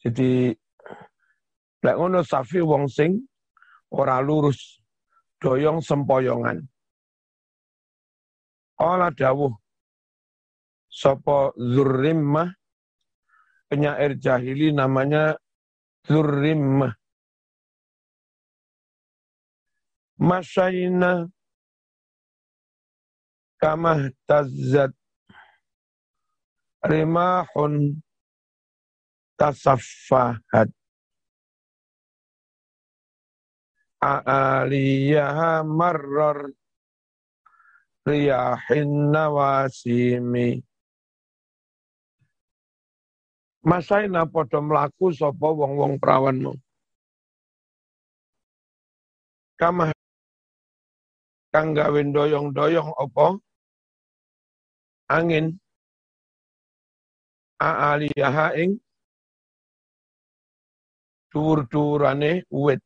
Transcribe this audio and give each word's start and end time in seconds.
Jadi 0.00 0.48
lek 1.80 1.96
ngono 1.96 2.24
safi 2.24 2.60
wong 2.64 2.88
sing 2.88 3.20
ora 3.92 4.20
lurus 4.24 4.80
doyong 5.40 5.84
sempoyongan. 5.84 6.60
Ola 8.80 9.12
dawuh 9.12 9.52
sopo 10.88 11.52
zurrimmah 11.56 12.48
penyair 13.68 14.16
jahili 14.16 14.72
namanya 14.72 15.36
zurrimmah. 16.08 16.96
Masyayna 20.20 21.28
kamah 23.60 24.12
tazzat 24.28 24.92
rimahun 26.84 28.00
tasaffahat. 29.40 30.68
A'aliyaha 34.04 35.64
marrar 35.64 36.52
riyahin 38.04 39.08
nawasimi. 39.08 40.60
Masaina 43.64 44.24
padha 44.24 44.60
mlaku 44.60 45.12
sapa 45.12 45.52
wong-wong 45.52 46.00
prawanmu 46.00 46.56
Kamah 49.60 49.92
kang 51.52 51.76
gawe 51.76 52.00
doyong-doyong 52.00 52.96
apa? 52.96 53.36
Angin. 55.12 55.60
A'aliyaha 57.60 58.56
ing 58.56 58.80
dhuwur-dhuwurane 61.30 62.44
wit 62.50 62.82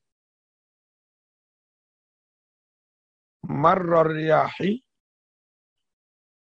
marror 3.48 4.12
yahi 4.17 4.84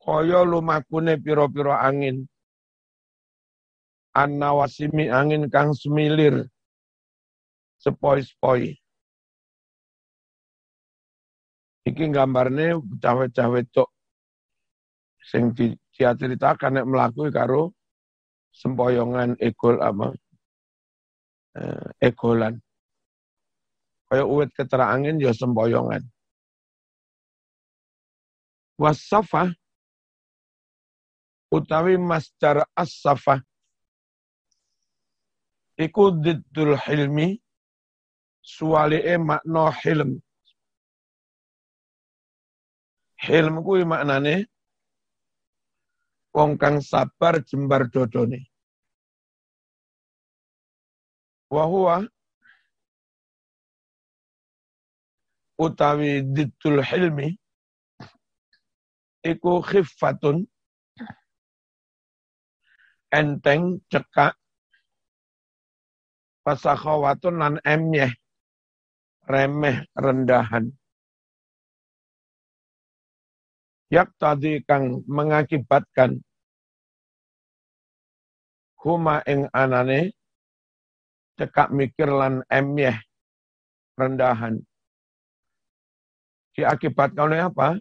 kaya 0.03 0.43
lumakune 0.43 1.15
pira-pira 1.23 1.79
angin. 1.87 2.27
Annawasimi 4.13 5.09
angin 5.09 5.49
kang 5.49 5.73
semilir. 5.73 6.45
Sepoi-sepoi. 7.81 8.77
Iki 11.83 12.05
gambarne 12.15 12.79
cawe-cawe 13.03 13.59
wedok 13.59 13.91
sing 15.23 15.51
diceritakan 15.55 16.79
nek 16.79 16.87
mlaku 16.87 17.27
karo 17.35 17.75
sempoyongan 18.55 19.35
ekol 19.43 19.83
apa 19.83 20.15
eh, 21.57 21.89
ekolan 22.01 22.61
kaya 24.13 24.29
uwit 24.29 24.53
ketera 24.53 24.93
angin 24.93 25.17
ya 25.17 25.33
sempoyongan. 25.33 26.05
Wasafa 28.77 29.57
utawi 31.49 31.97
masdar 31.97 32.69
as-safa 32.77 33.41
iku 35.81 36.13
diddul 36.13 36.77
hilmi 36.77 37.41
suwali'e 38.45 39.17
makna 39.17 39.73
hilm. 39.81 40.21
Hilm 43.17 43.65
kuwi 43.65 43.89
maknane 43.89 44.45
wong 46.37 46.61
kang 46.61 46.85
sabar 46.85 47.41
jembar 47.49 47.89
dodone. 47.89 48.52
Wa 51.53 51.65
huwa 51.69 52.09
utawi 55.61 56.25
ditul 56.25 56.81
hilmi 56.81 57.37
iku 59.21 59.61
khiffatun 59.61 60.49
enteng 63.13 63.85
cekak 63.93 64.33
pasakhawatun 66.41 67.37
lan 67.37 67.55
emyeh 67.63 68.17
remeh 69.29 69.85
rendahan. 69.93 70.73
Yak 73.93 74.09
tadi 74.17 74.65
kang 74.65 75.05
mengakibatkan 75.05 76.17
huma 78.81 79.21
ing 79.29 79.53
anane 79.53 80.17
cekak 81.37 81.73
mikir 81.73 82.09
lan 82.09 82.45
emyeh 82.49 82.97
rendahan. 83.97 84.61
Diakibatkan 86.53 87.33
oleh 87.33 87.49
apa? 87.49 87.81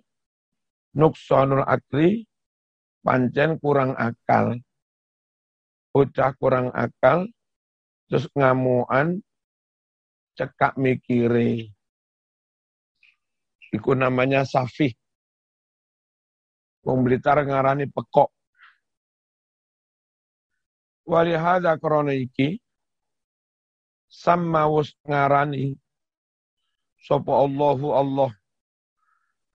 Nuksonul 0.96 1.64
akli, 1.64 2.24
pancen 3.04 3.60
kurang 3.60 3.96
akal. 4.00 4.60
Bocah 5.92 6.32
kurang 6.40 6.72
akal, 6.72 7.28
terus 8.08 8.32
ngamuan, 8.32 9.20
cekak 10.40 10.80
mikire. 10.80 11.68
Iku 13.76 13.92
namanya 13.96 14.48
safih. 14.48 14.96
Wong 16.88 17.04
ngarani 17.04 17.92
pekok. 17.92 18.32
Wali 21.08 21.36
hadza 21.36 21.76
krana 21.76 22.16
iki 22.16 22.56
sama 24.12 24.68
wus 24.68 24.92
ngarani 25.08 25.80
sapa 27.00 27.32
Allahu 27.32 27.96
Allah 27.96 28.32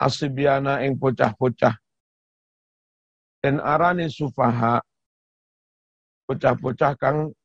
asibiana 0.00 0.80
ing 0.80 0.96
bocah-bocah 0.96 1.76
dan 3.44 3.60
arani 3.60 4.08
sufaha 4.08 4.80
bocah-bocah 6.24 6.96
kang 6.96 7.36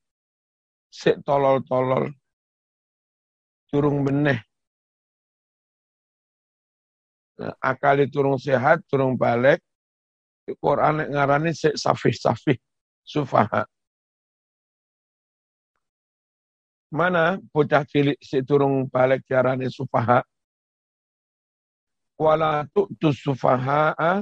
sik 0.88 1.19
tolol-tolol 1.27 2.16
turung 3.67 4.07
beneh 4.07 4.39
akali 7.59 8.07
turung 8.07 8.39
sehat 8.39 8.88
turung 8.88 9.19
balik 9.19 9.59
Quran 10.59 11.05
ngarani 11.11 11.53
sik 11.53 11.78
safih-safih 11.78 12.57
sufaha. 13.05 13.67
Mana 16.91 17.40
bocah 17.56 17.88
cilik 17.88 18.19
si 18.19 18.44
turung 18.44 18.84
balik 18.91 19.24
diarani 19.24 19.72
sufaha? 19.72 20.19
Wala 22.19 22.68
tu'tu 22.75 23.16
sufaha'a 23.16 24.22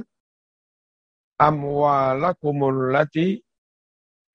amwalakumul 1.34 2.94
lati 2.94 3.42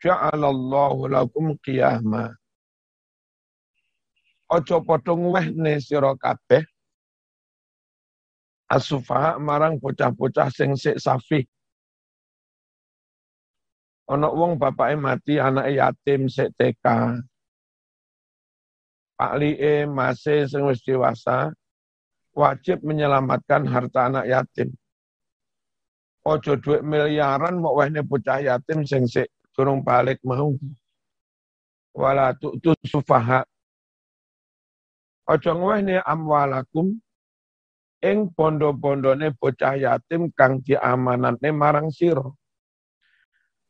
ja'alallahu 0.03 1.07
lakum 1.09 1.55
qiyama. 1.63 2.35
Ojo 4.51 4.83
padha 4.85 5.15
ngwehne 5.15 5.81
sira 5.81 6.13
kabeh 6.19 6.61
asufaha 8.69 9.39
marang 9.41 9.81
bocah-bocah 9.81 10.51
sing 10.53 10.77
sik 10.77 10.99
safih 11.01 11.45
Ono 14.05 14.29
wong 14.37 14.61
bapake 14.61 14.93
mati, 15.01 15.41
anake 15.41 15.81
yatim 15.81 16.29
sik 16.29 16.53
TK. 16.53 16.85
Pak 19.15 19.33
Lie 19.39 19.87
masih 19.87 20.43
sing 20.47 20.67
wis 20.67 20.83
dewasa 20.83 21.55
wajib 22.35 22.83
menyelamatkan 22.83 23.63
harta 23.63 24.11
anak 24.11 24.27
yatim. 24.27 24.75
Ojo 26.25 26.59
duit 26.59 26.83
miliaran 26.83 27.63
mau 27.63 27.79
wehne 27.79 28.03
bocah 28.03 28.43
yatim 28.43 28.83
sing 28.83 29.07
sik 29.07 29.31
durung 29.55 29.79
balik 29.85 30.19
mau. 30.27 30.51
Wala 31.95 32.35
tu'tu 32.35 32.75
sufaha. 32.83 33.47
Ojo 35.31 35.51
ngwehne 35.55 36.03
amwalakum 36.03 36.99
ing 38.03 38.29
bondo-bondone 38.35 39.31
bocah 39.31 39.79
yatim 39.79 40.27
kang 40.35 40.59
diamanatne 40.59 41.49
marang 41.55 41.87
sira 41.87 42.27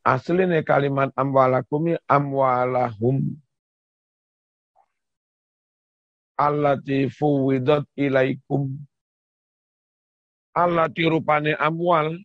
Asline 0.06 0.62
kalimat 0.62 1.10
amwalakumi 1.18 1.98
amwalahum. 2.06 3.42
Allati 6.36 7.08
fuwidat 7.08 7.88
ilaikum. 7.96 8.76
Allati 10.56 11.04
rupane 11.08 11.56
amwal. 11.56 12.20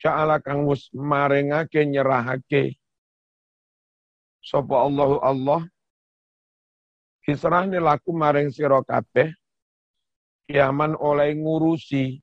Ja'ala 0.00 0.40
kang 0.40 0.64
mus 0.64 0.88
maringake 0.96 1.84
nyerahake. 1.84 2.76
Sopo 4.40 4.76
Allahu 4.80 5.20
Allah. 5.20 5.64
Kisrahni 7.20 7.76
laku 7.76 8.16
maring 8.16 8.48
sira 8.48 8.80
kabeh. 8.80 9.32
Kiaman 10.48 10.96
oleh 10.96 11.36
ngurusi. 11.36 12.20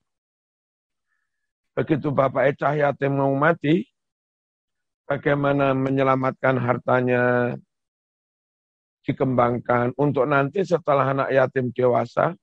Begitu 1.78 2.10
Bapak 2.10 2.50
Ecah 2.50 2.74
yatim 2.74 3.22
mau 3.22 3.30
mati, 3.38 3.86
bagaimana 5.06 5.70
menyelamatkan 5.78 6.58
hartanya, 6.58 7.54
dikembangkan 9.08 9.96
untuk 9.96 10.28
nanti 10.28 10.60
setelah 10.60 11.16
anak 11.16 11.32
yatim 11.32 11.72
dewasa 11.72 12.36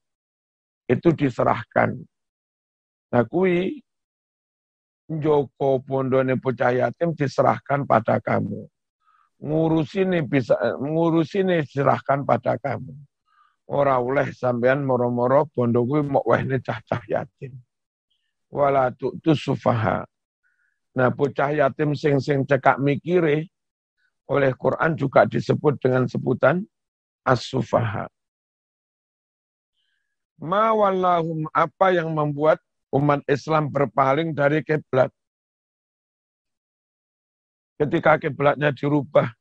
itu 0.89 1.13
diserahkan. 1.13 1.93
Nah 3.13 3.23
kui 3.29 3.85
Joko 5.05 5.85
pondone 5.85 6.33
bocah 6.41 6.73
yatim 6.73 7.13
diserahkan 7.13 7.85
pada 7.85 8.17
kamu. 8.17 8.65
Ngurusi 9.37 10.01
ini 10.01 10.25
bisa 10.25 10.57
ngurusi 10.81 11.45
ini 11.45 11.61
diserahkan 11.61 12.25
pada 12.25 12.57
kamu. 12.57 12.97
Ora 13.69 14.01
oleh 14.01 14.33
sampean 14.33 14.81
moro-moro 14.81 15.45
bondo 15.53 15.85
kuwi 15.85 16.01
mok 16.01 16.25
wehne 16.25 16.57
cah-cah 16.57 17.05
yatim. 17.05 17.53
Wala 18.49 18.89
tu 18.97 19.13
sufaha. 19.37 20.01
Nah, 20.95 21.11
bocah 21.11 21.53
yatim 21.53 21.93
sing 21.93 22.17
sing 22.17 22.47
cekak 22.47 22.81
mikire 22.81 23.51
oleh 24.25 24.51
Quran 24.57 24.97
juga 24.97 25.29
disebut 25.29 25.77
dengan 25.77 26.09
sebutan 26.09 26.65
as-sufaha. 27.25 28.09
Ma 30.41 30.75
wallahum 30.75 31.47
apa 31.55 31.95
yang 31.95 32.11
membuat 32.11 32.59
umat 32.91 33.23
Islam 33.29 33.71
berpaling 33.71 34.35
dari 34.35 34.61
kiblat. 34.65 35.09
Ketika 37.75 38.19
kiblatnya 38.19 38.71
dirubah 38.71 39.31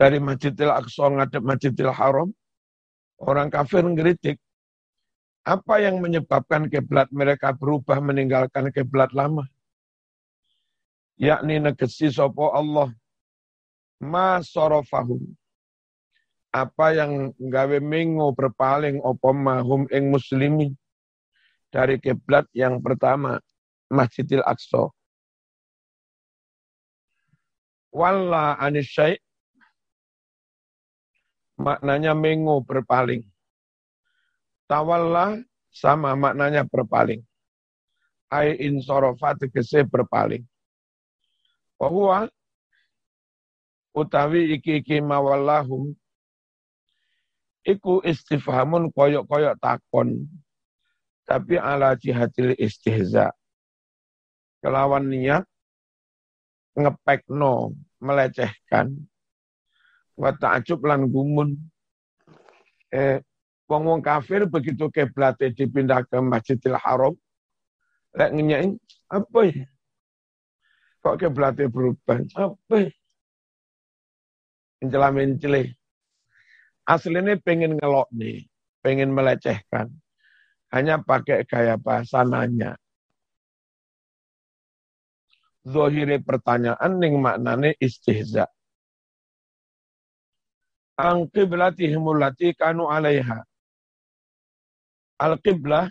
dari 0.00 0.18
Masjidil 0.18 0.72
Aqsa 0.72 1.12
ngadep 1.12 1.44
Masjidil 1.44 1.92
Haram, 1.92 2.32
orang 3.20 3.48
kafir 3.52 3.84
ngeritik. 3.84 4.40
Apa 5.44 5.76
yang 5.76 6.00
menyebabkan 6.00 6.72
kiblat 6.72 7.12
mereka 7.12 7.52
berubah 7.52 8.00
meninggalkan 8.00 8.72
kiblat 8.72 9.12
lama? 9.12 9.44
Yakni 11.14 11.62
negesi 11.62 12.10
sopo 12.10 12.50
Allah 12.50 12.90
ma 14.02 14.42
sorofahum. 14.42 15.22
Apa 16.54 16.94
yang 16.94 17.34
gawe 17.38 17.78
mengo 17.82 18.30
berpaling 18.34 19.02
opo 19.02 19.34
mahum 19.34 19.90
ing 19.90 20.10
muslimin 20.10 20.74
dari 21.70 21.98
kiblat 21.98 22.46
yang 22.54 22.78
pertama 22.78 23.42
Masjidil 23.90 24.42
Aqsa. 24.46 24.90
Walla 27.94 28.58
anisyai 28.58 29.18
maknanya 31.58 32.14
mengo 32.14 32.62
berpaling. 32.62 33.22
Tawalla 34.66 35.38
sama 35.70 36.14
maknanya 36.18 36.66
berpaling. 36.66 37.22
Ai 38.30 38.58
insorofa 38.58 39.38
tegese 39.38 39.86
berpaling. 39.86 40.42
Bahwa 41.80 42.30
utawi 43.94 44.58
iki-iki 44.58 44.98
mawallahum 44.98 45.94
iku 47.64 48.02
istifhamun 48.04 48.90
koyok-koyok 48.92 49.56
takon 49.62 50.28
tapi 51.24 51.56
ala 51.56 51.96
jihadil 51.96 52.52
istihza. 52.60 53.32
Kelawan 54.60 55.08
niat 55.08 55.44
ngepekno, 56.76 57.72
melecehkan, 58.00 58.92
wa 60.16 60.30
ta'ajub 60.32 60.80
lan 60.84 61.08
gumun. 61.08 61.56
Eh, 62.92 63.20
wong 63.66 63.82
wong 63.88 64.00
kafir 64.04 64.46
begitu 64.46 64.88
keblate 64.92 65.50
dipindah 65.50 66.04
ke 66.06 66.16
Masjidil 66.20 66.78
Haram, 66.78 67.16
lek 68.14 68.30
ngenyain 68.32 68.78
apa 69.10 69.40
ya? 69.50 69.66
Kok 71.04 71.20
keblate 71.20 71.68
berubah? 71.68 72.24
Apa? 72.32 72.88
Mencela 74.80 75.12
mencele. 75.12 75.76
Aslinya 76.88 77.36
pengen 77.44 77.76
ngelok 77.76 78.08
nih, 78.12 78.48
pengen 78.80 79.12
melecehkan 79.12 79.92
hanya 80.74 80.98
pakai 80.98 81.46
gaya 81.46 81.78
bahasa 81.78 82.26
nanya. 82.26 82.74
Zohiri 85.64 86.20
pertanyaan 86.20 86.98
ning 87.00 87.20
maknane 87.22 87.78
istihza. 87.78 88.50
Ang 90.98 91.30
qiblatihim 91.30 92.04
allati 92.04 92.52
kanu 92.58 92.90
alaiha. 92.90 93.40
Al 95.22 95.38
qiblah 95.40 95.88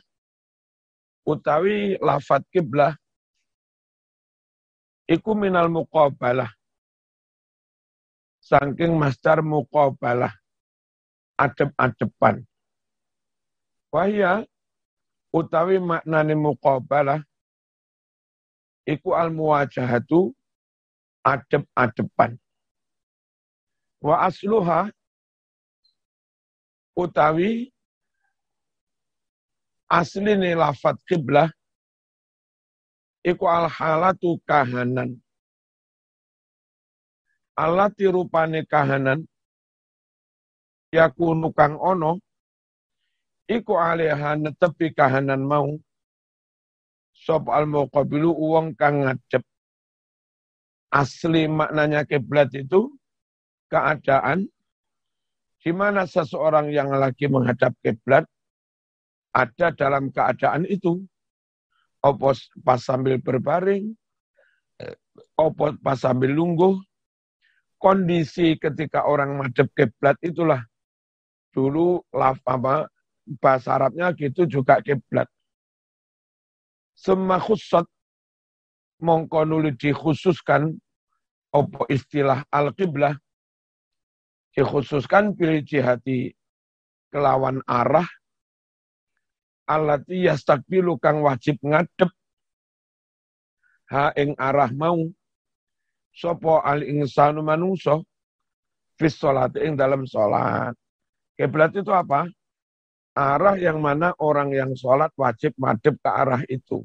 utawi 1.25 1.95
lafat 1.97 2.43
kiblah 2.51 2.93
iku 5.09 5.35
minal 5.35 5.67
muqabalah. 5.67 6.51
Saking 8.43 8.95
masdar 8.95 9.39
muqabalah. 9.39 10.31
Adep-adepan. 11.39 12.45
Wahya 13.89 14.45
utawi 15.33 15.81
maknane 15.81 16.37
muqabalah 16.37 17.21
iku 18.85 19.17
al 19.17 19.33
muwajahatu 19.33 20.33
adep-adepan. 21.25 22.37
Wa 24.03 24.27
asluha 24.27 24.91
utawi 26.93 27.71
asline 29.89 30.53
lafat 30.57 30.99
kiblah 31.07 31.49
iku 33.23 33.45
al 33.47 33.71
halatu 33.71 34.37
kahanan. 34.43 35.17
Alati 37.55 38.05
rupane 38.11 38.67
kahanan. 38.67 39.23
Yakunu 40.93 41.49
kang 41.55 41.79
ono. 41.79 42.19
Iku 43.49 43.79
alaiha 43.79 44.37
netepi 44.37 44.93
kahanan 44.93 45.41
mau. 45.41 45.73
Sop 47.15 47.47
al 47.47 47.65
muqabilu 47.65 48.35
uang 48.35 48.75
kang 48.75 49.07
ngadep 49.07 49.43
asli 50.93 51.49
maknanya 51.49 52.05
kiblat 52.05 52.53
itu 52.53 52.93
keadaan 53.73 54.45
di 55.65 55.71
mana 55.73 56.05
seseorang 56.05 56.69
yang 56.69 56.93
lagi 56.93 57.25
menghadap 57.25 57.73
kiblat 57.81 58.29
ada 59.33 59.73
dalam 59.73 60.13
keadaan 60.13 60.69
itu 60.69 61.01
opos 62.03 62.51
pas 62.61 62.77
sambil 62.77 63.17
berbaring 63.17 63.95
opos 65.39 65.73
pas 65.79 65.95
sambil 65.95 66.35
lungguh 66.35 66.75
kondisi 67.79 68.55
ketika 68.59 69.03
orang 69.07 69.39
menghadap 69.39 69.67
kiblat 69.75 70.15
itulah 70.23 70.63
dulu 71.51 71.99
laf 72.11 72.39
apa 72.47 72.87
bahasa 73.39 73.75
Arabnya 73.75 74.11
gitu 74.15 74.43
juga 74.47 74.79
kiblat. 74.83 75.27
Semua 76.95 77.39
khusat 77.39 77.83
mongko 79.03 79.43
nuli 79.43 79.75
dikhususkan 79.75 80.71
opo 81.51 81.83
istilah 81.91 82.47
al-qiblah 82.47 83.13
dikhususkan 84.55 85.35
pilih 85.35 85.59
jihati 85.65 86.31
kelawan 87.11 87.59
arah 87.67 88.07
alati 89.69 90.27
yastakbilu 90.27 90.99
kang 90.99 91.23
wajib 91.23 91.59
ngadep 91.63 92.11
ha 93.91 94.11
ing 94.19 94.35
arah 94.35 94.71
mau 94.75 94.99
sopo 96.13 96.59
al 96.61 96.83
insanu 96.83 97.41
manungso 97.41 98.03
fis 98.97 99.17
salat 99.17 99.53
ing 99.57 99.73
dalam 99.75 100.05
salat. 100.05 100.77
Kiblat 101.33 101.73
itu 101.73 101.89
apa? 101.89 102.29
arah 103.13 103.53
yang 103.61 103.77
mana 103.77 104.09
orang 104.17 104.49
yang 104.49 104.73
sholat 104.73 105.13
wajib 105.13 105.53
madep 105.57 105.95
ke 106.01 106.09
arah 106.09 106.41
itu. 106.49 106.81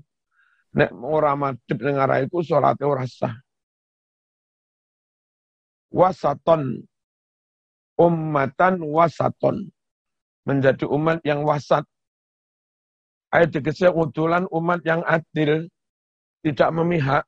Nek 0.76 0.92
orang 0.92 1.37
madep 1.40 1.78
dengan 1.80 2.04
arah 2.04 2.20
itu 2.20 2.44
sholatnya 2.44 2.85
ora 2.85 3.08
sah. 3.08 3.32
Wasaton. 5.88 6.85
Ummatan 7.97 8.85
wasaton. 8.85 9.73
Menjadi 10.44 10.85
umat 10.85 11.25
yang 11.25 11.42
wasat. 11.49 11.88
Ayat 13.28 13.52
dikasih 13.52 13.92
utulan 13.92 14.49
umat 14.49 14.80
yang 14.85 15.04
adil. 15.04 15.68
Tidak 16.40 16.70
memihak. 16.73 17.26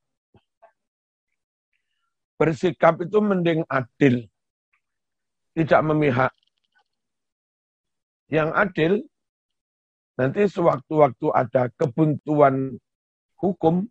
Bersikap 2.40 3.04
itu 3.04 3.18
mending 3.20 3.68
adil. 3.68 4.24
Tidak 5.52 5.80
memihak 5.84 6.32
yang 8.30 8.54
adil, 8.54 9.02
nanti 10.14 10.46
sewaktu-waktu 10.46 11.26
ada 11.34 11.66
kebuntuan 11.74 12.78
hukum, 13.42 13.90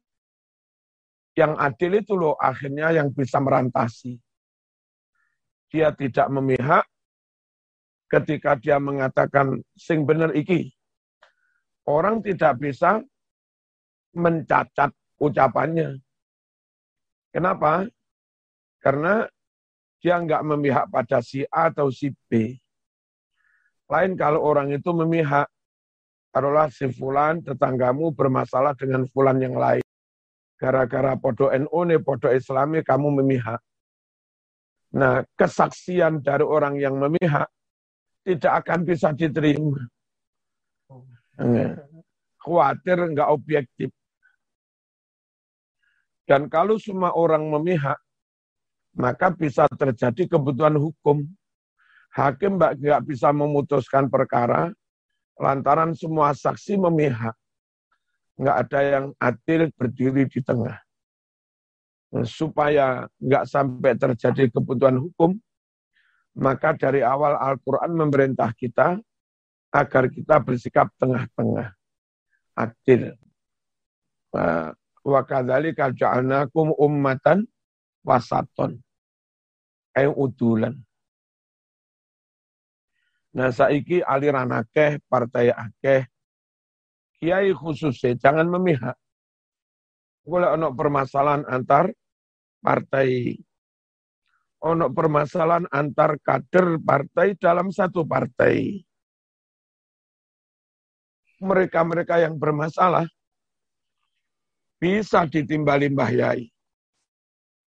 yang 1.36 1.60
adil 1.60 2.00
itu 2.00 2.16
loh 2.16 2.40
akhirnya 2.40 2.96
yang 2.96 3.12
bisa 3.12 3.44
merantasi. 3.44 4.16
Dia 5.70 5.92
tidak 5.94 6.32
memihak 6.32 6.88
ketika 8.10 8.58
dia 8.58 8.80
mengatakan 8.80 9.60
sing 9.76 10.08
bener 10.08 10.34
iki. 10.34 10.72
Orang 11.90 12.22
tidak 12.22 12.62
bisa 12.62 13.02
mencacat 14.14 14.94
ucapannya. 15.18 15.98
Kenapa? 17.34 17.90
Karena 18.78 19.26
dia 19.98 20.22
nggak 20.22 20.46
memihak 20.46 20.86
pada 20.94 21.20
si 21.26 21.42
A 21.50 21.74
atau 21.74 21.90
si 21.90 22.14
B. 22.30 22.62
Lain 23.90 24.14
kalau 24.14 24.46
orang 24.46 24.70
itu 24.70 24.94
memihak, 24.94 25.50
taruhlah 26.30 26.70
si 26.70 26.86
Fulan, 26.94 27.42
tetanggamu 27.42 28.14
bermasalah 28.14 28.78
dengan 28.78 29.10
Fulan 29.10 29.42
yang 29.42 29.58
lain. 29.58 29.84
Gara-gara 30.62 31.18
podo 31.18 31.50
NU 31.50 31.80
nih, 31.90 32.00
podo 32.06 32.30
Islami, 32.30 32.86
kamu 32.86 33.18
memihak. 33.24 33.58
Nah, 34.94 35.26
kesaksian 35.34 36.22
dari 36.22 36.46
orang 36.46 36.78
yang 36.78 37.02
memihak 37.02 37.50
tidak 38.22 38.62
akan 38.66 38.86
bisa 38.86 39.10
diterima. 39.10 39.90
Khawatir 42.40 42.98
nggak 43.16 43.30
objektif. 43.32 43.90
Dan 46.28 46.46
kalau 46.52 46.78
semua 46.78 47.16
orang 47.16 47.42
memihak, 47.48 47.98
maka 48.94 49.34
bisa 49.34 49.66
terjadi 49.74 50.38
kebutuhan 50.38 50.78
hukum. 50.78 51.26
Hakim 52.14 52.60
nggak 52.60 53.06
bisa 53.06 53.34
memutuskan 53.34 54.10
perkara 54.12 54.70
lantaran 55.40 55.96
semua 55.96 56.36
saksi 56.36 56.78
memihak. 56.78 57.34
Nggak 58.38 58.58
ada 58.68 58.80
yang 58.84 59.06
adil 59.18 59.72
berdiri 59.74 60.28
di 60.28 60.40
tengah. 60.44 60.78
Nah, 62.10 62.26
supaya 62.26 63.06
nggak 63.22 63.46
sampai 63.46 63.94
terjadi 63.94 64.50
kebutuhan 64.50 64.98
hukum, 64.98 65.38
maka 66.38 66.74
dari 66.74 67.06
awal 67.06 67.38
Al-Quran 67.38 67.94
memerintah 67.94 68.50
kita 68.58 68.98
agar 69.70 70.10
kita 70.10 70.42
bersikap 70.42 70.90
tengah-tengah, 70.98 71.74
adil. 72.58 73.14
Wa 75.06 75.22
kadzalika 75.26 75.94
ja'alnakum 75.94 76.74
ummatan 76.78 77.46
wasaton. 78.06 78.78
Ayo 79.98 80.14
udulan. 80.14 80.78
Nah 83.30 83.54
saiki 83.54 84.02
aliran 84.02 84.50
akeh, 84.50 84.98
partai 85.06 85.54
akeh, 85.54 86.10
kiai 87.22 87.54
khususnya 87.54 88.18
jangan 88.18 88.50
memihak. 88.50 88.98
Kalau 90.26 90.50
ono 90.54 90.68
permasalahan 90.74 91.46
antar 91.46 91.90
partai, 92.62 93.34
ono 94.62 94.94
permasalahan 94.94 95.66
antar 95.74 96.18
kader 96.22 96.78
partai 96.82 97.38
dalam 97.38 97.74
satu 97.74 98.06
partai. 98.06 98.82
Mereka-mereka 101.40 102.20
yang 102.20 102.36
bermasalah 102.36 103.08
bisa 104.80 105.28
ditimbali 105.28 105.92
Mbah 105.92 106.12
Yai. 106.12 106.48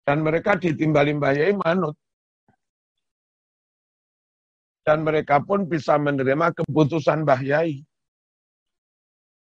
Dan 0.07 0.23
mereka 0.23 0.55
ditimbali 0.55 1.11
Mbah 1.15 1.33
Yai 1.35 1.53
manut. 1.55 1.95
Dan 4.81 5.05
mereka 5.05 5.43
pun 5.43 5.67
bisa 5.67 5.99
menerima 5.99 6.55
keputusan 6.55 7.27
Mbah 7.27 7.41
Yai. 7.43 7.83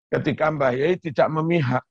Ketika 0.10 0.50
Mbah 0.50 0.74
Yai 0.74 0.98
tidak 0.98 1.30
memihak. 1.30 1.86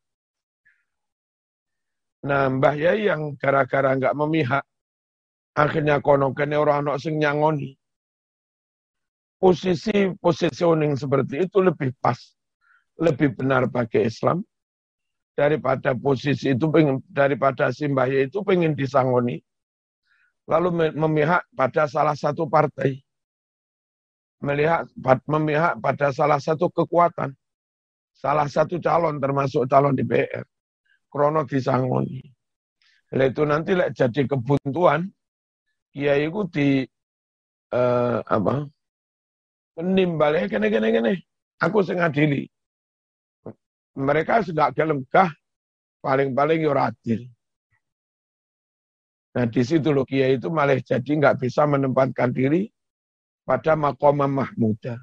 Nah, 2.26 2.50
Mbah 2.50 2.74
Yai 2.74 3.06
yang 3.06 3.38
gara-gara 3.38 3.94
nggak 3.94 4.18
memihak, 4.18 4.66
akhirnya 5.54 6.02
kono 6.02 6.34
kene 6.34 6.58
orang 6.58 6.82
anak 6.82 6.98
sing 6.98 7.14
nyangoni. 7.14 7.77
Posisi 9.38 10.10
positioning 10.18 10.98
seperti 10.98 11.46
itu 11.46 11.62
lebih 11.62 11.94
pas, 12.02 12.18
lebih 12.98 13.38
benar 13.38 13.70
bagi 13.70 14.02
Islam. 14.02 14.42
Daripada 15.38 15.94
posisi 15.94 16.50
itu 16.50 16.66
pengen, 16.66 16.98
daripada 17.06 17.70
simbahya 17.70 18.26
itu 18.26 18.42
pengen 18.42 18.74
disangoni 18.74 19.38
lalu 20.48 20.90
memihak 20.96 21.44
pada 21.52 21.84
salah 21.86 22.16
satu 22.16 22.48
partai. 22.48 22.98
Melihat 24.40 24.88
memihak 25.28 25.78
pada 25.78 26.10
salah 26.10 26.40
satu 26.40 26.72
kekuatan. 26.72 27.36
Salah 28.16 28.50
satu 28.50 28.82
calon 28.82 29.22
termasuk 29.22 29.70
calon 29.70 29.94
DPR 29.94 30.42
krono 31.08 31.44
disangoni. 31.46 32.22
Lalu 33.14 33.24
itu 33.32 33.42
nanti 33.48 33.72
lek 33.72 33.96
jadi 33.96 34.26
kebuntuan 34.28 35.08
kiai 35.94 36.28
itu 36.28 36.44
di 36.52 36.68
eh, 37.72 38.18
apa 38.20 38.68
menimbali 39.78 40.50
kene 40.50 40.66
kene 40.68 40.88
kene 40.90 41.12
aku 41.62 41.86
sengadili 41.86 42.50
mereka 43.98 44.46
sudah 44.46 44.70
gelengkah, 44.70 45.34
paling-paling 45.98 46.62
yo 46.62 46.72
adil. 46.78 47.26
Nah 49.34 49.44
di 49.50 49.62
situ 49.66 49.90
loh 49.90 50.06
Kiai 50.06 50.38
itu 50.38 50.46
malah 50.48 50.78
jadi 50.78 51.02
nggak 51.02 51.42
bisa 51.42 51.66
menempatkan 51.66 52.30
diri 52.30 52.70
pada 53.42 53.74
makom 53.74 54.22
mahmuda. 54.22 54.96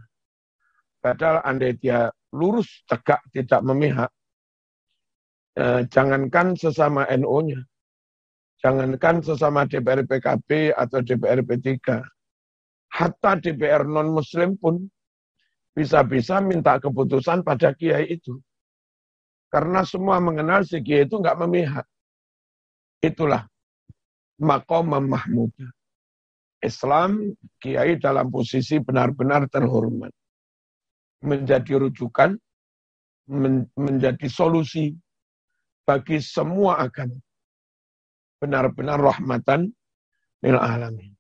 Padahal 1.04 1.44
andai 1.46 1.78
dia 1.78 2.10
lurus, 2.34 2.82
tegak, 2.90 3.22
tidak 3.30 3.62
memihak, 3.62 4.10
eh, 5.60 5.86
jangankan 5.92 6.58
sesama 6.58 7.06
NU-nya, 7.14 7.62
jangankan 8.64 9.22
sesama 9.22 9.70
DPR 9.70 10.02
PKB 10.02 10.74
atau 10.74 11.00
DPR 11.06 11.46
P3, 11.46 12.02
hatta 12.96 13.36
DPR 13.36 13.84
non-muslim 13.84 14.56
pun 14.56 14.80
bisa-bisa 15.76 16.40
minta 16.40 16.80
keputusan 16.80 17.44
pada 17.44 17.76
kiai 17.76 18.16
itu. 18.16 18.40
Karena 19.52 19.84
semua 19.84 20.24
mengenal 20.24 20.64
si 20.64 20.80
kiai 20.80 21.04
itu 21.04 21.20
nggak 21.20 21.36
memihak. 21.44 21.86
Itulah 23.04 23.44
makom 24.40 24.96
mahmud. 24.96 25.52
Islam, 26.64 27.36
kiai 27.62 28.00
dalam 28.00 28.32
posisi 28.32 28.80
benar-benar 28.80 29.52
terhormat. 29.52 30.10
Menjadi 31.22 31.78
rujukan, 31.78 32.34
men 33.30 33.68
menjadi 33.76 34.26
solusi 34.32 34.96
bagi 35.86 36.24
semua 36.24 36.82
agama. 36.82 37.20
Benar-benar 38.42 39.00
rahmatan 39.00 39.70
lil 40.42 40.58
alamin. 40.58 41.15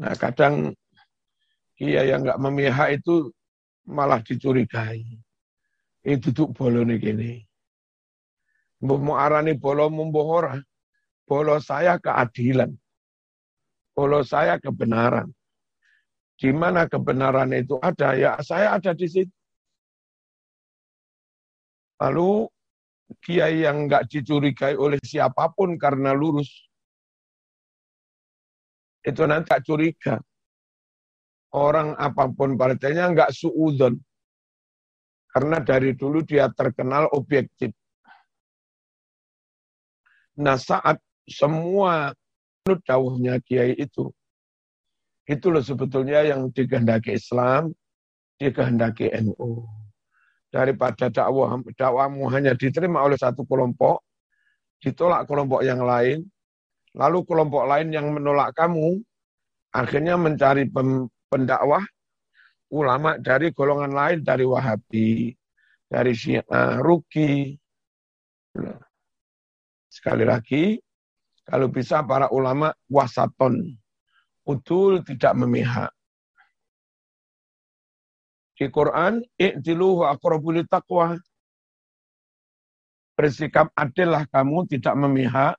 Nah 0.00 0.16
kadang 0.16 0.72
kiai 1.76 2.08
yang 2.08 2.24
nggak 2.24 2.40
memihak 2.40 2.88
itu 2.96 3.28
malah 3.84 4.24
dicurigai 4.24 5.04
tuh 6.00 6.48
bolo 6.56 6.80
nih 6.80 6.96
gini. 6.96 7.32
Mau 8.80 9.12
arani 9.12 9.52
bolo 9.60 9.92
membohora. 9.92 10.56
Bolo 11.28 11.60
saya 11.60 12.00
keadilan. 12.00 12.72
Bolo 13.92 14.24
saya 14.24 14.56
kebenaran. 14.56 15.28
Di 16.40 16.48
mana 16.56 16.88
kebenaran 16.88 17.52
itu 17.52 17.76
ada, 17.84 18.16
ya 18.16 18.40
saya 18.40 18.72
ada 18.80 18.96
di 18.96 19.04
situ. 19.04 19.34
Lalu 22.00 22.48
kiai 23.20 23.68
yang 23.68 23.84
nggak 23.84 24.08
dicurigai 24.08 24.72
oleh 24.80 24.96
siapa 25.04 25.52
pun 25.52 25.76
karena 25.76 26.16
lurus, 26.16 26.48
itu 29.00 29.22
nanti 29.24 29.48
tak 29.48 29.64
curiga. 29.64 30.20
Orang 31.50 31.98
apa 31.98 32.30
pun 32.30 32.54
partainya 32.54 33.10
nggak 33.10 33.34
suudon. 33.34 33.98
Karena 35.30 35.62
dari 35.62 35.94
dulu 35.94 36.22
dia 36.26 36.50
terkenal 36.50 37.10
objektif. 37.14 37.70
Nah 40.40 40.58
saat 40.58 40.98
semua 41.26 42.14
dawuhnya 42.86 43.42
Kiai 43.42 43.74
itu, 43.74 44.10
itu 45.26 45.46
loh 45.50 45.62
sebetulnya 45.62 46.26
yang 46.26 46.50
dikehendaki 46.50 47.18
Islam, 47.18 47.74
dikehendaki 48.38 49.10
NU. 49.22 49.66
Daripada 50.50 51.06
dakwah 51.06 51.62
dakwamu 51.78 52.26
hanya 52.34 52.58
diterima 52.58 53.06
oleh 53.06 53.14
satu 53.14 53.46
kelompok, 53.46 54.02
ditolak 54.82 55.30
kelompok 55.30 55.62
yang 55.62 55.78
lain, 55.86 56.26
lalu 56.96 57.22
kelompok 57.26 57.64
lain 57.66 57.94
yang 57.94 58.10
menolak 58.10 58.54
kamu, 58.54 58.98
akhirnya 59.70 60.18
mencari 60.18 60.66
pendakwah 61.30 61.86
ulama 62.70 63.18
dari 63.18 63.50
golongan 63.50 63.92
lain, 63.94 64.18
dari 64.22 64.46
Wahabi, 64.46 65.34
dari 65.90 66.12
Syiah, 66.14 66.78
Ruki. 66.78 67.54
Sekali 69.90 70.22
lagi, 70.22 70.78
kalau 71.42 71.66
bisa 71.66 72.02
para 72.06 72.30
ulama 72.30 72.70
wasaton, 72.86 73.74
utul 74.46 75.02
tidak 75.02 75.34
memihak. 75.34 75.90
Di 78.54 78.70
Quran, 78.70 79.24
i'tiluhu 79.34 80.06
akrabuli 80.06 80.62
taqwa. 80.68 81.18
Bersikap 83.18 83.74
adillah 83.74 84.24
kamu 84.30 84.68
tidak 84.70 84.94
memihak, 84.94 85.58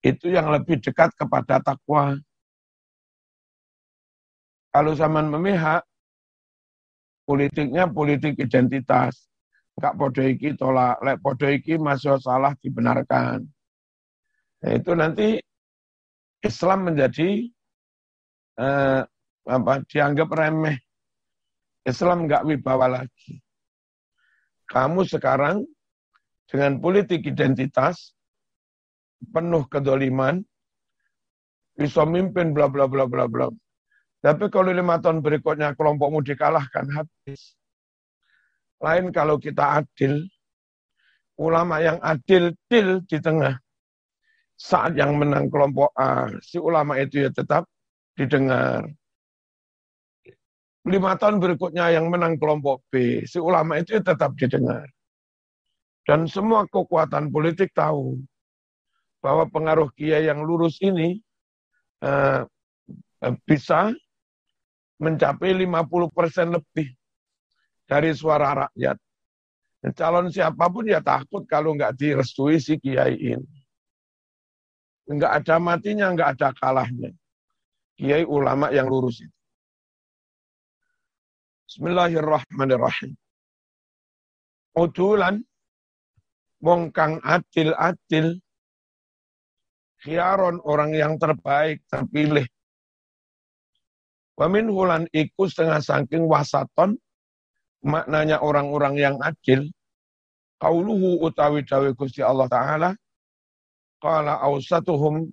itu 0.00 0.32
yang 0.32 0.48
lebih 0.48 0.80
dekat 0.80 1.12
kepada 1.12 1.60
takwa. 1.60 2.16
Kalau 4.70 4.92
zaman 4.96 5.28
memihak, 5.28 5.84
politiknya 7.30 7.86
politik 7.86 8.34
identitas. 8.42 9.28
Enggak 9.78 9.94
podo 9.96 10.22
iki 10.26 10.58
tolak, 10.58 10.98
lek 11.00 11.22
podo 11.22 11.46
iki 11.46 11.78
masih 11.78 12.18
salah 12.18 12.52
dibenarkan. 12.58 13.46
Nah, 14.60 14.72
itu 14.76 14.92
nanti 14.92 15.28
Islam 16.42 16.90
menjadi 16.90 17.48
eh, 18.60 19.00
apa 19.46 19.72
dianggap 19.86 20.28
remeh. 20.32 20.76
Islam 21.86 22.28
enggak 22.28 22.44
wibawa 22.44 23.00
lagi. 23.00 23.40
Kamu 24.68 25.06
sekarang 25.06 25.64
dengan 26.50 26.82
politik 26.82 27.24
identitas 27.24 28.12
penuh 29.28 29.68
kedoliman, 29.68 30.40
bisa 31.76 32.04
mimpin 32.08 32.56
bla 32.56 32.68
bla 32.72 32.88
bla 32.88 33.04
bla 33.04 33.28
bla. 33.28 33.48
Tapi 34.20 34.52
kalau 34.52 34.68
lima 34.68 35.00
tahun 35.00 35.24
berikutnya 35.24 35.72
kelompokmu 35.76 36.20
dikalahkan 36.20 36.92
habis. 36.92 37.56
Lain 38.80 39.12
kalau 39.12 39.40
kita 39.40 39.80
adil, 39.84 40.24
ulama 41.40 41.80
yang 41.80 41.96
adil 42.04 42.52
til 42.68 43.00
di 43.08 43.16
tengah. 43.20 43.56
Saat 44.60 44.92
yang 44.92 45.16
menang 45.16 45.48
kelompok 45.48 45.88
A, 45.96 46.28
si 46.44 46.60
ulama 46.60 47.00
itu 47.00 47.24
ya 47.24 47.32
tetap 47.32 47.64
didengar. 48.12 48.84
Lima 50.84 51.16
tahun 51.16 51.40
berikutnya 51.40 51.92
yang 51.96 52.12
menang 52.12 52.36
kelompok 52.36 52.84
B, 52.92 53.24
si 53.24 53.40
ulama 53.40 53.80
itu 53.80 53.96
ya 53.96 54.04
tetap 54.04 54.36
didengar. 54.36 54.84
Dan 56.04 56.28
semua 56.28 56.68
kekuatan 56.68 57.32
politik 57.32 57.72
tahu 57.72 58.20
bahwa 59.20 59.44
pengaruh 59.48 59.92
kiai 59.92 60.26
yang 60.26 60.40
lurus 60.42 60.80
ini 60.80 61.20
uh, 62.04 62.44
bisa 63.44 63.92
mencapai 65.00 65.52
50% 65.56 66.12
persen 66.12 66.52
lebih 66.52 66.88
dari 67.88 68.12
suara 68.16 68.68
rakyat. 68.68 68.96
Calon 69.96 70.28
siapa 70.28 70.68
pun 70.68 70.84
ya 70.84 71.00
takut 71.00 71.48
kalau 71.48 71.72
nggak 71.72 71.96
direstui 71.96 72.60
si 72.60 72.76
kiai 72.76 73.16
ini. 73.16 73.60
Nggak 75.08 75.32
ada 75.40 75.56
matinya, 75.56 76.12
nggak 76.12 76.36
ada 76.36 76.48
kalahnya. 76.52 77.10
Kiai 77.96 78.28
ulama 78.28 78.68
yang 78.72 78.88
lurus 78.88 79.24
itu. 79.24 79.40
Bismillahirrahmanirrahim. 81.70 83.14
Utulan, 84.74 85.38
wong 86.62 86.90
kang 86.90 87.22
adil-adil, 87.22 88.42
khiaron 90.00 90.60
orang 90.64 90.96
yang 90.96 91.20
terbaik, 91.20 91.84
terpilih, 91.88 92.48
Wamin 94.40 94.72
hulan 94.72 95.04
iku 95.12 95.44
setengah 95.44 95.84
saking 95.84 96.24
wasaton, 96.24 96.96
maknanya 97.84 98.40
orang-orang 98.40 98.96
yang 98.96 99.16
adil, 99.20 99.68
kauluhu 100.56 101.20
utawi 101.20 101.60
dawe 101.60 101.92
Gusti 101.92 102.24
Allah 102.24 102.48
Ta'ala, 102.48 102.90
qala 104.00 104.40
awsatuhum 104.40 105.28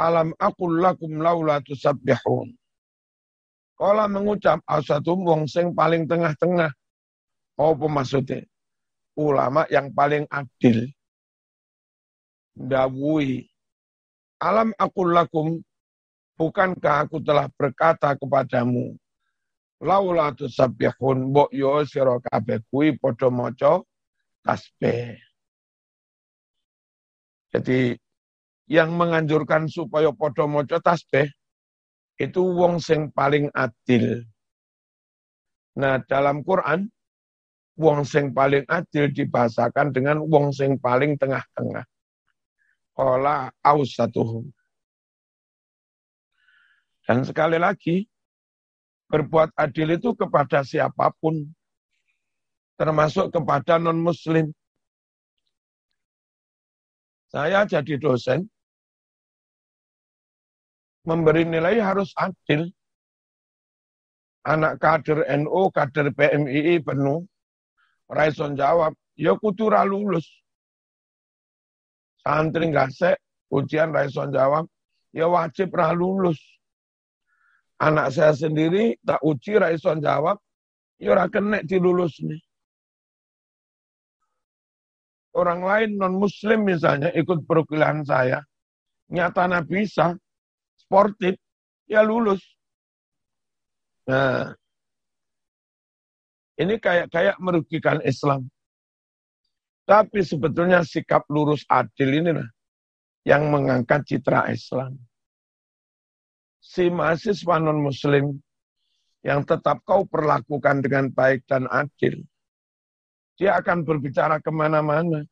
alam 0.00 0.32
akul 0.40 0.80
lakum 0.80 1.20
laula 1.20 1.60
tusabbihun. 1.60 2.56
Kala 3.76 4.08
mengucap 4.08 4.64
awsatuhum 4.64 5.20
wong 5.28 5.42
sing 5.44 5.76
paling 5.76 6.08
tengah-tengah. 6.08 6.72
Apa 7.60 7.86
maksudnya? 7.92 8.40
Ulama 9.20 9.68
yang 9.68 9.92
paling 9.92 10.24
adil. 10.32 10.88
Dawui. 12.56 13.46
Alam 14.40 14.72
akul 14.80 15.12
lakum 15.12 15.60
bukankah 16.40 17.04
aku 17.04 17.20
telah 17.20 17.52
berkata 17.52 18.16
kepadamu, 18.16 18.96
laula 19.84 20.32
tusabbihun 20.32 21.28
mbok 21.28 21.52
yo 21.52 21.84
sira 21.84 22.16
kabeh 22.24 22.64
kuwi 22.72 22.96
padha 22.96 23.28
maca 23.28 23.84
tasbih. 24.40 25.20
Jadi 27.52 28.00
yang 28.70 28.96
menganjurkan 28.96 29.68
supaya 29.68 30.08
padha 30.16 30.48
maca 30.48 30.80
tasbih 30.80 31.28
itu 32.16 32.40
wong 32.40 32.80
sing 32.80 33.12
paling 33.12 33.52
adil. 33.52 34.24
Nah, 35.76 36.00
dalam 36.08 36.40
Quran 36.44 36.88
wong 37.80 38.04
sing 38.04 38.36
paling 38.36 38.68
adil 38.68 39.08
dibahasakan 39.08 39.92
dengan 39.92 40.20
wong 40.20 40.52
sing 40.52 40.76
paling 40.76 41.16
tengah-tengah. 41.16 41.84
Qala 42.96 43.50
ausatuhum. 43.62 44.50
Dan 47.06 47.26
sekali 47.26 47.58
lagi, 47.58 48.06
berbuat 49.10 49.50
adil 49.58 49.98
itu 49.98 50.14
kepada 50.14 50.62
siapa 50.62 51.10
pun, 51.18 51.42
termasuk 52.78 53.34
kepada 53.34 53.82
non-muslim. 53.82 54.54
Saya 57.30 57.66
jadi 57.66 57.98
dosen, 57.98 58.46
memberi 61.02 61.46
nilai 61.46 61.82
harus 61.82 62.14
adil. 62.14 62.70
Anak 64.40 64.80
kader 64.80 65.28
NU, 65.36 65.68
kader 65.68 66.16
PMII 66.16 66.80
penuh, 66.80 67.28
Raison 68.08 68.56
jawab, 68.56 68.96
ya 69.14 69.36
kutura 69.36 69.84
lulus. 69.84 70.26
Santri 72.20 72.68
nggak 72.68 73.16
ujian 73.50 73.90
Raison 73.90 74.28
jawab, 74.30 74.68
ya 75.10 75.26
wajib 75.26 75.74
ra 75.74 75.90
lulus. 75.90 76.38
Anak 77.80 78.12
saya 78.12 78.36
sendiri 78.36 79.00
tak 79.00 79.24
uji 79.24 79.56
raison 79.56 80.04
jawab, 80.04 80.36
ya 81.00 81.16
ora 81.16 81.32
kena 81.32 81.64
dilulus 81.64 82.20
nih. 82.20 82.36
Orang 85.32 85.64
lain 85.64 85.96
non 85.96 86.20
muslim 86.20 86.68
misalnya 86.68 87.08
ikut 87.16 87.48
perkuliahan 87.48 88.04
saya, 88.04 88.44
nyata 89.08 89.48
bisa, 89.64 90.12
sportif, 90.76 91.40
ya 91.88 92.04
lulus. 92.04 92.44
Nah, 94.04 94.52
ini 96.60 96.76
kayak 96.76 97.08
kayak 97.08 97.40
merugikan 97.40 98.04
Islam. 98.04 98.44
Tapi 99.90 100.22
sebetulnya 100.22 100.86
sikap 100.86 101.26
lurus 101.26 101.66
adil 101.66 102.22
ini 102.22 102.30
lah 102.30 102.46
yang 103.26 103.50
mengangkat 103.50 104.06
citra 104.06 104.46
Islam 104.54 104.94
si 106.60 106.92
mahasiswa 106.92 107.56
non-muslim 107.58 108.36
yang 109.24 109.42
tetap 109.44 109.82
kau 109.84 110.04
perlakukan 110.06 110.80
dengan 110.80 111.12
baik 111.12 111.44
dan 111.48 111.66
adil, 111.68 112.24
dia 113.36 113.56
akan 113.58 113.84
berbicara 113.84 114.40
ke 114.40 114.48
mana-mana. 114.52 115.24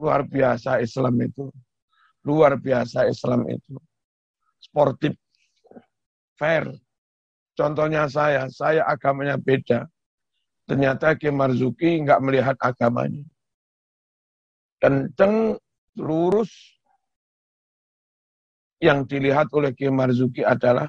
Luar 0.00 0.26
biasa 0.26 0.80
Islam 0.80 1.16
itu. 1.22 1.48
Luar 2.24 2.56
biasa 2.56 3.08
Islam 3.08 3.46
itu. 3.52 3.76
Sportif, 4.58 5.12
fair. 6.40 6.72
Contohnya 7.54 8.08
saya, 8.10 8.48
saya 8.50 8.82
agamanya 8.88 9.38
beda. 9.38 9.86
Ternyata 10.64 11.12
Ki 11.20 11.28
Marzuki 11.28 12.00
nggak 12.00 12.22
melihat 12.24 12.56
agamanya. 12.56 13.24
Kenceng, 14.80 15.60
lurus, 15.96 16.52
yang 18.84 19.08
dilihat 19.08 19.48
oleh 19.56 19.72
Kiai 19.72 19.88
Marzuki 19.88 20.44
adalah 20.44 20.84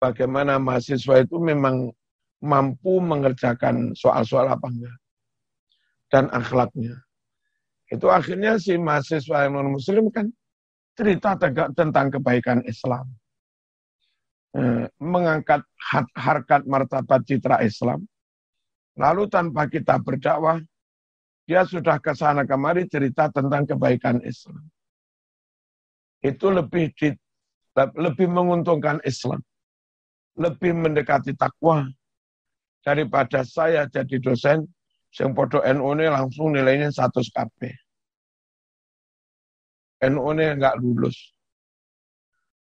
bagaimana 0.00 0.56
mahasiswa 0.56 1.20
itu 1.20 1.36
memang 1.36 1.92
mampu 2.40 3.04
mengerjakan 3.04 3.92
soal-soal 3.92 4.48
apa 4.48 4.64
enggak 4.72 4.96
dan 6.08 6.24
akhlaknya. 6.32 6.96
Itu 7.88 8.08
akhirnya 8.08 8.56
si 8.56 8.80
mahasiswa 8.80 9.48
yang 9.48 9.60
non-muslim 9.60 10.08
kan 10.08 10.32
cerita 10.96 11.36
tegak 11.36 11.76
tentang 11.76 12.08
kebaikan 12.08 12.64
Islam. 12.64 13.12
Eh, 14.56 14.88
mengangkat 14.96 15.60
harkat 16.16 16.64
martabat 16.64 17.20
citra 17.28 17.60
Islam. 17.60 18.08
Lalu 18.98 19.30
tanpa 19.30 19.70
kita 19.70 20.02
berdakwah, 20.02 20.58
dia 21.46 21.62
sudah 21.62 22.02
ke 22.02 22.12
sana 22.18 22.42
kemari 22.42 22.84
cerita 22.90 23.30
tentang 23.30 23.64
kebaikan 23.64 24.18
Islam 24.26 24.66
itu 26.22 26.46
lebih 26.50 26.90
di, 26.98 27.14
lebih 27.94 28.26
menguntungkan 28.26 28.98
Islam, 29.06 29.38
lebih 30.34 30.74
mendekati 30.74 31.34
takwa 31.38 31.86
daripada 32.82 33.46
saya 33.46 33.86
jadi 33.86 34.18
dosen 34.18 34.66
yang 35.14 35.32
podo 35.32 35.62
NU 35.62 35.88
ini 35.98 36.06
langsung 36.10 36.52
nilainya 36.54 36.90
satu 36.90 37.22
KB. 37.22 37.70
NU 40.10 40.26
ini 40.34 40.46
nggak 40.58 40.78
lulus. 40.82 41.34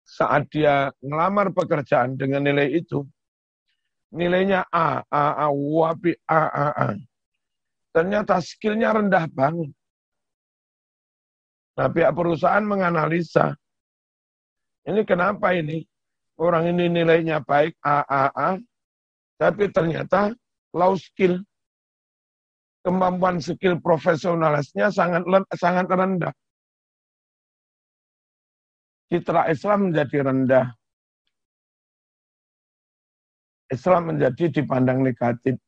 Saat 0.06 0.54
dia 0.54 0.88
ngelamar 1.02 1.50
pekerjaan 1.50 2.14
dengan 2.14 2.46
nilai 2.46 2.70
itu, 2.78 3.02
nilainya 4.16 4.64
A, 4.72 5.04
A, 5.04 5.24
A, 5.44 5.46
wapi 5.52 6.16
A, 6.24 6.42
A, 6.48 6.66
A. 6.72 6.88
Ternyata 7.92 8.40
skillnya 8.40 8.96
rendah 8.96 9.28
banget. 9.28 9.70
Nah 11.76 11.88
pihak 11.92 12.16
perusahaan 12.16 12.64
menganalisa, 12.64 13.52
ini 14.88 15.04
kenapa 15.04 15.52
ini? 15.52 15.84
Orang 16.36 16.68
ini 16.68 16.88
nilainya 16.88 17.44
baik, 17.44 17.76
A, 17.84 18.04
A, 18.04 18.24
A, 18.32 18.48
tapi 19.36 19.68
ternyata 19.72 20.32
low 20.72 20.96
skill. 20.96 21.40
Kemampuan 22.84 23.42
skill 23.42 23.82
profesionalisnya 23.82 24.94
sangat 24.94 25.26
sangat 25.58 25.90
rendah. 25.90 26.30
Citra 29.10 29.50
Islam 29.50 29.90
menjadi 29.90 30.22
rendah. 30.22 30.66
Islam 33.66 34.14
menjadi 34.14 34.50
dipandang 34.50 35.02
negatif. 35.02 35.58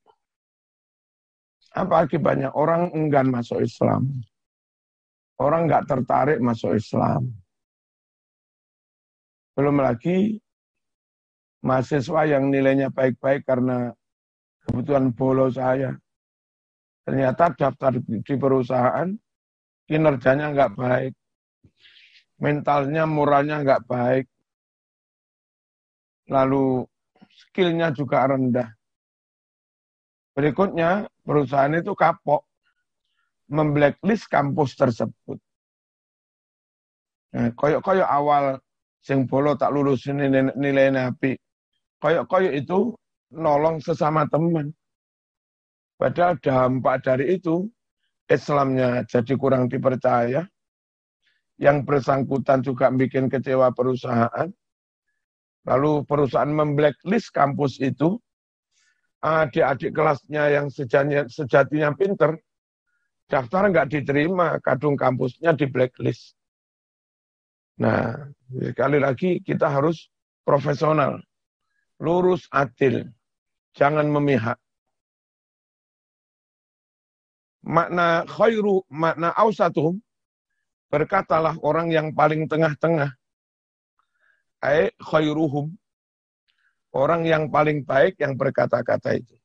Apa 1.74 2.06
akibatnya? 2.06 2.54
Orang 2.54 2.94
enggan 2.94 3.30
masuk 3.30 3.62
Islam. 3.62 4.08
Orang 5.38 5.70
nggak 5.70 5.86
tertarik 5.86 6.38
masuk 6.42 6.74
Islam. 6.78 7.30
Belum 9.54 9.82
lagi 9.82 10.38
mahasiswa 11.62 12.22
yang 12.26 12.50
nilainya 12.50 12.90
baik-baik 12.94 13.42
karena 13.42 13.90
kebutuhan 14.62 15.10
bolo 15.10 15.50
saya. 15.50 15.94
Ternyata 17.02 17.56
daftar 17.56 17.98
di 17.98 18.34
perusahaan, 18.36 19.08
kinerjanya 19.88 20.54
nggak 20.54 20.72
baik. 20.76 21.14
Mentalnya, 22.38 23.02
moralnya 23.08 23.64
nggak 23.64 23.82
baik. 23.88 24.26
Lalu 26.28 26.84
skillnya 27.38 27.94
juga 27.94 28.26
rendah. 28.26 28.68
Berikutnya, 30.34 31.06
perusahaan 31.22 31.70
itu 31.74 31.94
kapok 31.94 32.46
memblacklist 33.50 34.26
kampus 34.30 34.74
tersebut. 34.74 35.38
Nah, 37.34 37.52
koyok-koyok 37.54 38.08
awal 38.08 38.44
sing 39.02 39.24
bolo 39.28 39.54
tak 39.54 39.72
lulus 39.72 40.06
nilai, 40.08 40.52
nilai 40.56 40.94
nabi. 40.94 41.34
Koyok-koyok 41.98 42.54
itu 42.54 42.94
nolong 43.34 43.82
sesama 43.82 44.26
teman. 44.30 44.72
Padahal 45.98 46.38
dampak 46.38 47.02
dari 47.02 47.34
itu, 47.34 47.66
Islamnya 48.30 49.02
jadi 49.10 49.34
kurang 49.34 49.66
dipercaya. 49.66 50.46
Yang 51.58 51.76
bersangkutan 51.82 52.62
juga 52.62 52.86
bikin 52.94 53.26
kecewa 53.26 53.74
perusahaan. 53.74 54.46
Lalu 55.68 56.08
perusahaan 56.08 56.48
memblacklist 56.48 57.28
kampus 57.36 57.76
itu. 57.84 58.16
Adik-adik 59.18 59.92
kelasnya 59.92 60.46
yang 60.46 60.70
sejatinya, 60.70 61.26
sejatinya 61.26 61.90
pinter, 61.90 62.38
daftar 63.26 63.66
nggak 63.66 63.90
diterima, 63.90 64.62
kadung 64.62 64.94
kampusnya 64.94 65.58
di 65.58 65.66
blacklist. 65.66 66.38
Nah, 67.82 68.14
sekali 68.46 69.02
lagi 69.02 69.42
kita 69.42 69.66
harus 69.66 70.06
profesional, 70.46 71.18
lurus, 71.98 72.46
adil 72.54 73.10
jangan 73.74 74.06
memihak. 74.06 74.58
Makna 77.66 78.22
khairu, 78.30 78.86
makna 78.86 79.34
ausatuhum, 79.34 79.98
berkatalah 80.94 81.58
orang 81.58 81.90
yang 81.90 82.14
paling 82.14 82.46
tengah-tengah. 82.46 83.17
Ay 84.58 84.90
khairuhum, 84.98 85.70
orang 86.90 87.22
yang 87.26 87.46
paling 87.48 87.86
baik 87.86 88.18
yang 88.18 88.34
berkata-kata 88.34 89.18
itu. 89.18 89.36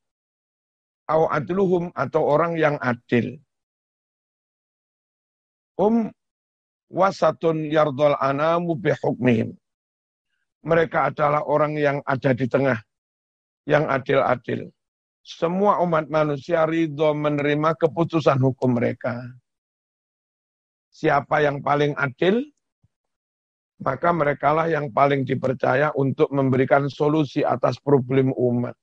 Au 1.06 1.28
adluhum 1.28 1.92
atau 1.92 2.24
orang 2.24 2.56
yang 2.56 2.80
adil. 2.80 3.38
Um 5.76 6.10
wasatun 6.88 7.68
yardol 7.68 8.16
anamu 8.18 8.78
bihukmihim. 8.78 9.54
Mereka 10.64 11.12
adalah 11.12 11.44
orang 11.44 11.76
yang 11.76 12.00
ada 12.08 12.32
di 12.32 12.48
tengah 12.48 12.80
yang 13.68 13.84
adil-adil. 13.90 14.72
Semua 15.24 15.80
umat 15.84 16.08
manusia 16.08 16.64
ridho 16.68 17.12
menerima 17.16 17.76
keputusan 17.80 18.40
hukum 18.40 18.76
mereka. 18.76 19.24
Siapa 20.94 21.42
yang 21.42 21.60
paling 21.64 21.96
adil, 21.98 22.53
maka 23.82 24.14
merekalah 24.14 24.70
yang 24.70 24.94
paling 24.94 25.26
dipercaya 25.26 25.90
untuk 25.98 26.30
memberikan 26.30 26.86
solusi 26.86 27.42
atas 27.42 27.80
problem 27.82 28.30
umat. 28.30 28.76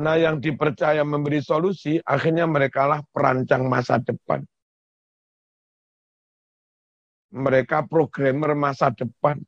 Nah 0.00 0.16
yang 0.16 0.38
dipercaya 0.38 1.02
memberi 1.02 1.42
solusi, 1.42 1.98
akhirnya 2.00 2.46
merekalah 2.46 3.02
perancang 3.10 3.66
masa 3.66 3.98
depan. 4.00 4.40
Mereka 7.30 7.86
programmer 7.86 8.56
masa 8.56 8.90
depan 8.90 9.38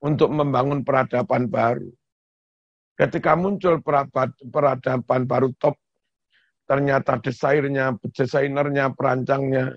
untuk 0.00 0.28
membangun 0.32 0.84
peradaban 0.84 1.48
baru. 1.48 1.88
Ketika 2.94 3.34
muncul 3.34 3.82
peradaban 4.48 5.26
baru 5.26 5.50
top, 5.58 5.74
ternyata 6.64 7.18
desairnya, 7.18 7.98
desainernya, 8.14 8.94
perancangnya, 8.94 9.76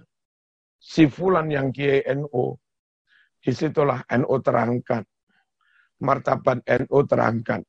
si 0.78 1.10
Fulan 1.10 1.50
yang 1.50 1.74
NU. 1.74 2.56
Di 3.48 3.56
situlah 3.56 4.04
NU 4.12 4.36
terangkat. 4.44 5.08
Martabat 6.04 6.68
NU 6.68 7.00
terangkat. 7.08 7.64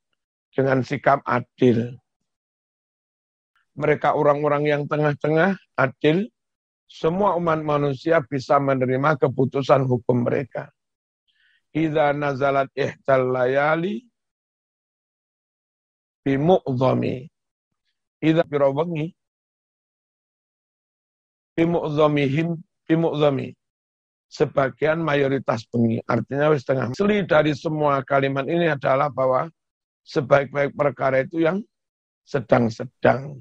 Dengan 0.50 0.82
sikap 0.82 1.22
adil. 1.22 1.94
Mereka 3.78 4.18
orang-orang 4.18 4.66
yang 4.66 4.82
tengah-tengah, 4.90 5.54
adil, 5.78 6.26
semua 6.90 7.38
umat 7.38 7.62
manusia 7.62 8.18
bisa 8.26 8.58
menerima 8.58 9.22
keputusan 9.22 9.86
hukum 9.86 10.26
mereka. 10.26 10.66
Idza 11.70 12.10
nazalat 12.10 12.74
ihtal 12.74 13.30
layali 13.30 14.02
bimu'zami. 16.26 17.30
Idza 18.18 18.42
birawangi 18.42 19.14
bimu'zamihim 21.54 22.58
bimu'zami. 22.88 23.57
Sebagian 24.28 25.00
mayoritas 25.00 25.64
bengi. 25.72 26.04
Artinya 26.04 26.52
wis 26.52 26.62
tengah. 26.68 26.92
Seli 26.92 27.24
dari 27.24 27.56
semua 27.56 28.04
kalimat 28.04 28.44
ini 28.44 28.68
adalah 28.68 29.08
bahwa 29.08 29.48
sebaik-baik 30.04 30.76
perkara 30.76 31.24
itu 31.24 31.40
yang 31.40 31.64
sedang-sedang. 32.28 33.40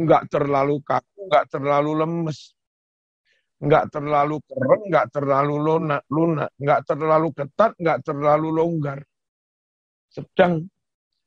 Enggak 0.00 0.28
terlalu 0.32 0.80
kaku, 0.80 1.28
enggak 1.28 1.46
terlalu 1.52 1.92
lemes. 2.00 2.56
Enggak 3.56 3.88
terlalu 3.88 4.36
keren, 4.44 4.80
enggak 4.88 5.06
terlalu 5.12 5.54
lunak, 5.56 6.02
lunak. 6.12 6.50
Enggak 6.60 6.80
terlalu 6.84 7.28
ketat, 7.32 7.72
enggak 7.80 7.98
terlalu 8.04 8.48
longgar. 8.52 8.98
Sedang 10.12 10.68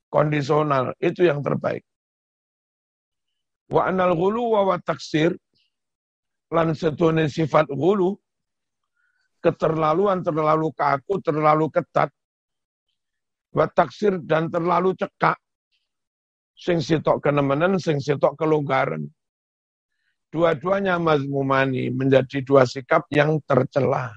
kondisional, 0.09 0.93
itu 1.01 1.25
yang 1.25 1.41
terbaik. 1.45 1.85
Wa 3.69 3.89
anal 3.89 4.17
gulu 4.17 4.57
wa, 4.57 4.73
wa 4.73 4.77
taksir, 4.81 5.37
lan 6.49 6.73
setune 6.73 7.29
sifat 7.29 7.69
gulu, 7.69 8.17
keterlaluan, 9.39 10.25
terlalu 10.25 10.73
kaku, 10.73 11.21
terlalu 11.21 11.69
ketat, 11.69 12.09
wa 13.53 13.65
taksir 13.69 14.17
dan 14.25 14.49
terlalu 14.49 14.97
cekak, 14.97 15.37
sing 16.57 16.81
sitok 16.81 17.21
kenemenen, 17.23 17.77
sing 17.77 18.01
sitok 18.01 18.35
kelonggaran. 18.35 19.05
Dua-duanya 20.29 21.01
mazmumani 21.01 21.89
menjadi 21.89 22.45
dua 22.45 22.61
sikap 22.69 23.09
yang 23.09 23.41
tercela. 23.49 24.13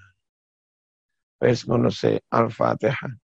Wes 1.41 1.65
ngono 1.65 1.89
Al-Fatihah. 2.29 3.17